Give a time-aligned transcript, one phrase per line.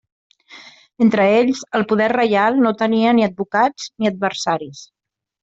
[1.05, 4.83] Entre ells el poder reial no tenia ni advocats ni adversaris.